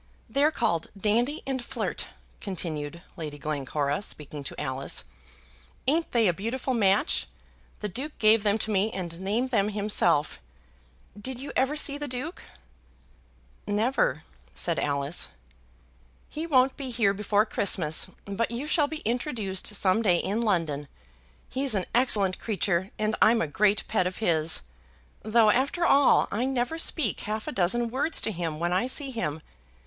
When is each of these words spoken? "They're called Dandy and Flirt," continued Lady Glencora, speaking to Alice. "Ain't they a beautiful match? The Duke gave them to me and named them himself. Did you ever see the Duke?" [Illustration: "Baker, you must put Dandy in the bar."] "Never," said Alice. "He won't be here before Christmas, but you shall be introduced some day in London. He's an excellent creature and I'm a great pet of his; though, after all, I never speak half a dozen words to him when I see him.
"They're 0.27 0.49
called 0.49 0.87
Dandy 0.97 1.43
and 1.45 1.63
Flirt," 1.63 2.07
continued 2.39 3.03
Lady 3.17 3.37
Glencora, 3.37 4.01
speaking 4.01 4.43
to 4.45 4.59
Alice. 4.59 5.03
"Ain't 5.85 6.11
they 6.11 6.27
a 6.27 6.33
beautiful 6.33 6.73
match? 6.73 7.27
The 7.81 7.87
Duke 7.87 8.17
gave 8.17 8.41
them 8.41 8.57
to 8.61 8.71
me 8.71 8.91
and 8.91 9.19
named 9.19 9.51
them 9.51 9.69
himself. 9.69 10.39
Did 11.15 11.37
you 11.37 11.51
ever 11.55 11.75
see 11.75 11.99
the 11.99 12.07
Duke?" 12.07 12.41
[Illustration: 13.67 13.75
"Baker, 13.75 13.75
you 13.75 13.75
must 13.75 13.95
put 14.65 14.75
Dandy 14.75 14.81
in 14.81 14.87
the 14.87 14.87
bar."] 14.87 15.01
"Never," 15.05 15.05
said 15.05 15.23
Alice. 15.23 15.27
"He 16.29 16.47
won't 16.47 16.75
be 16.77 16.89
here 16.89 17.13
before 17.13 17.45
Christmas, 17.45 18.09
but 18.25 18.49
you 18.49 18.65
shall 18.65 18.87
be 18.87 19.03
introduced 19.05 19.67
some 19.75 20.01
day 20.01 20.17
in 20.17 20.41
London. 20.41 20.87
He's 21.47 21.75
an 21.75 21.85
excellent 21.93 22.39
creature 22.39 22.89
and 22.97 23.15
I'm 23.21 23.39
a 23.39 23.45
great 23.45 23.87
pet 23.87 24.07
of 24.07 24.17
his; 24.17 24.63
though, 25.21 25.51
after 25.51 25.85
all, 25.85 26.27
I 26.31 26.45
never 26.45 26.79
speak 26.79 27.19
half 27.19 27.47
a 27.47 27.51
dozen 27.51 27.91
words 27.91 28.19
to 28.21 28.31
him 28.31 28.57
when 28.59 28.73
I 28.73 28.87
see 28.87 29.11
him. 29.11 29.43